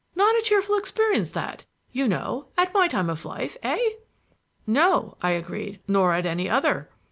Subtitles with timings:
[0.15, 3.77] Not a cheerful experience that, you know, at my time of life, eh?"
[4.65, 6.89] "No," I agreed, "nor at any other."